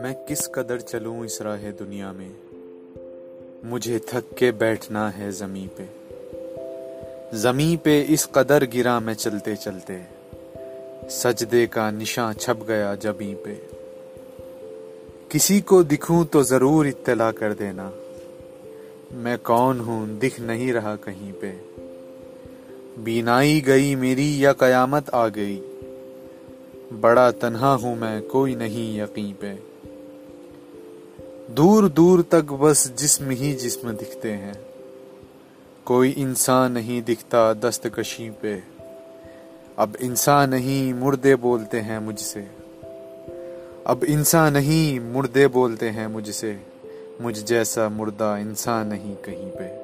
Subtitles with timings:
[0.00, 2.36] मैं किस कदर चलूँ इस राह दुनिया में?
[3.64, 5.88] मुझे थक के बैठना है जमी पे।
[7.38, 10.02] जमी पे इस कदर गिरा मैं चलते चलते।
[11.08, 13.54] सजदे का निशान छप गया जबी पे।
[15.30, 17.92] किसी को दिखूं तो ज़रूर इत्तला कर देना।
[19.12, 20.18] मैं कौन हूँ?
[20.18, 21.71] दिख नहीं रहा कहीं पे।
[22.98, 25.56] बीनाई गई मेरी या कयामत आ गई।
[26.92, 29.72] बड़ा तन्हा हूँ मैं, कोई नहीं यकीन पे।
[31.54, 34.54] दूर दूर तक बस जिस्म ही जिस्म दिखते हैं।
[35.84, 38.62] कोई इंसान नहीं दिखता दस्तकशी पे।
[39.78, 42.48] अब इंसान नहीं, मुर्दे बोलते हैं मुझसे।
[43.86, 46.60] अब इंसान नहीं, मुर्दे बोलते हैं मुझसे।
[47.20, 49.81] मुझ जैसा मुर्दा इंसान नहीं कहीं पे।